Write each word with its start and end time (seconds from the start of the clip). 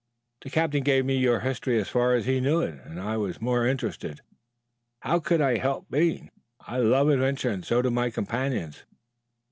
The 0.41 0.49
Captain 0.49 0.81
gave 0.81 1.05
me 1.05 1.15
your 1.15 1.41
history 1.41 1.79
as 1.79 1.87
far 1.87 2.15
as 2.15 2.25
he 2.25 2.39
knew 2.41 2.59
it, 2.59 2.79
and 2.85 2.99
I 2.99 3.17
was 3.17 3.39
much 3.39 3.67
interested. 3.67 4.21
How 5.01 5.19
could 5.19 5.41
I 5.41 5.59
help 5.59 5.91
being? 5.91 6.31
I 6.65 6.77
love 6.77 7.07
adventure 7.07 7.51
and 7.51 7.63
so 7.63 7.83
do 7.83 7.91
my 7.91 8.09
companions. 8.09 8.83